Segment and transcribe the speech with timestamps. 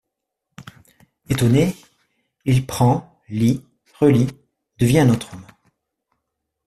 [1.29, 1.75] Étonné,
[2.45, 3.61] il prend, lit,
[3.99, 4.25] relit,
[4.79, 5.45] devient un autre homme.